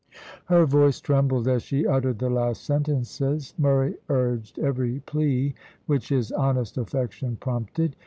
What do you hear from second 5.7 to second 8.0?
which his honest affection prompted.